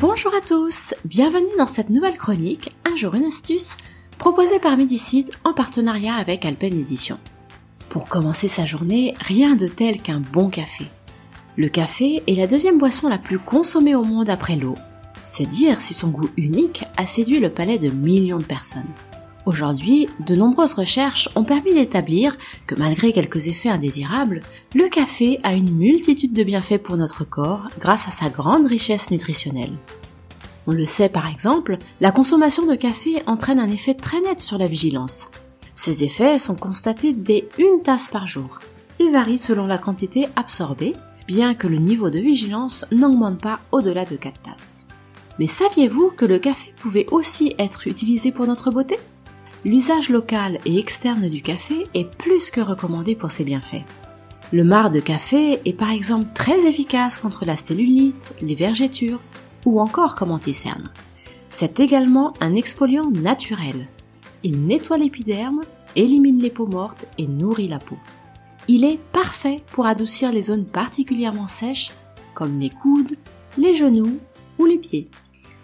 [0.00, 3.76] Bonjour à tous, bienvenue dans cette nouvelle chronique, un jour une astuce,
[4.18, 7.16] proposée par Medicide en partenariat avec Alpen Edition.
[7.90, 10.84] Pour commencer sa journée, rien de tel qu'un bon café.
[11.56, 14.74] Le café est la deuxième boisson la plus consommée au monde après l'eau.
[15.24, 18.82] C'est dire si son goût unique a séduit le palais de millions de personnes.
[19.46, 24.40] Aujourd'hui, de nombreuses recherches ont permis d'établir que malgré quelques effets indésirables,
[24.74, 29.10] le café a une multitude de bienfaits pour notre corps grâce à sa grande richesse
[29.10, 29.76] nutritionnelle.
[30.66, 34.56] On le sait par exemple, la consommation de café entraîne un effet très net sur
[34.56, 35.28] la vigilance.
[35.74, 38.60] Ces effets sont constatés dès une tasse par jour
[38.98, 40.94] et varient selon la quantité absorbée,
[41.26, 44.86] bien que le niveau de vigilance n'augmente pas au-delà de 4 tasses.
[45.38, 48.96] Mais saviez-vous que le café pouvait aussi être utilisé pour notre beauté?
[49.64, 53.84] L'usage local et externe du café est plus que recommandé pour ses bienfaits.
[54.52, 59.20] Le marc de café est par exemple très efficace contre la cellulite, les vergetures
[59.64, 60.90] ou encore comme anti-cerne.
[61.48, 63.88] C'est également un exfoliant naturel.
[64.42, 65.62] Il nettoie l'épiderme,
[65.96, 67.96] élimine les peaux mortes et nourrit la peau.
[68.68, 71.92] Il est parfait pour adoucir les zones particulièrement sèches
[72.34, 73.16] comme les coudes,
[73.56, 74.18] les genoux
[74.58, 75.08] ou les pieds.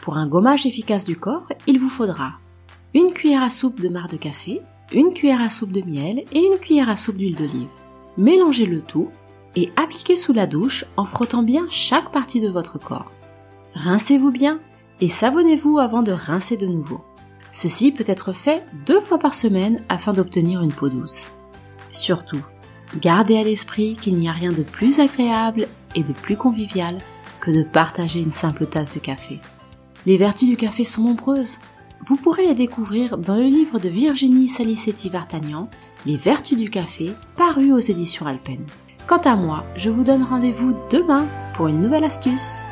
[0.00, 2.34] Pour un gommage efficace du corps, il vous faudra
[2.94, 4.60] une cuillère à soupe de marc de café,
[4.92, 7.68] une cuillère à soupe de miel et une cuillère à soupe d'huile d'olive.
[8.16, 9.08] Mélangez le tout
[9.56, 13.10] et appliquez sous la douche en frottant bien chaque partie de votre corps.
[13.74, 14.60] Rincez-vous bien
[15.00, 17.00] et savonnez-vous avant de rincer de nouveau.
[17.50, 21.32] Ceci peut être fait deux fois par semaine afin d'obtenir une peau douce.
[21.90, 22.40] Surtout,
[23.00, 26.98] gardez à l'esprit qu'il n'y a rien de plus agréable et de plus convivial
[27.40, 29.40] que de partager une simple tasse de café.
[30.06, 31.58] Les vertus du café sont nombreuses.
[32.04, 35.68] Vous pourrez les découvrir dans le livre de Virginie Salicetti-Vartagnan,
[36.04, 38.66] Les vertus du café, paru aux éditions Alpen.
[39.06, 42.64] Quant à moi, je vous donne rendez-vous demain pour une nouvelle astuce.